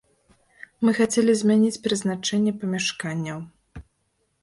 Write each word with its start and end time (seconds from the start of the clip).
Мы 0.87 0.93
хацелі 1.01 1.35
змяніць 1.43 1.81
прызначэнне 1.85 2.57
памяшканняў. 2.65 3.49